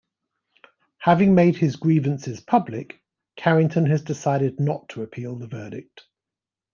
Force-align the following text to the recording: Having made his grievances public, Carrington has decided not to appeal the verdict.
Having 0.97 1.35
made 1.35 1.57
his 1.57 1.75
grievances 1.75 2.39
public, 2.41 3.03
Carrington 3.35 3.85
has 3.85 4.01
decided 4.01 4.59
not 4.59 4.89
to 4.89 5.03
appeal 5.03 5.35
the 5.35 5.45
verdict. 5.45 6.07